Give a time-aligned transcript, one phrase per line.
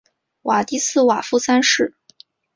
[0.41, 1.93] 瓦迪斯瓦夫三世。